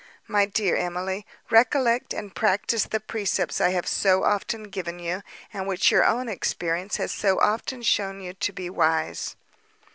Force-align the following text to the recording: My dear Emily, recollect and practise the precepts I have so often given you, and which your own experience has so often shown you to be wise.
My 0.27 0.47
dear 0.47 0.75
Emily, 0.75 1.27
recollect 1.51 2.11
and 2.11 2.33
practise 2.33 2.85
the 2.85 2.99
precepts 2.99 3.61
I 3.61 3.69
have 3.69 3.85
so 3.85 4.23
often 4.23 4.63
given 4.63 4.97
you, 4.97 5.21
and 5.53 5.67
which 5.67 5.91
your 5.91 6.03
own 6.03 6.27
experience 6.27 6.97
has 6.97 7.11
so 7.13 7.39
often 7.39 7.83
shown 7.83 8.19
you 8.19 8.33
to 8.33 8.51
be 8.51 8.67
wise. 8.67 9.35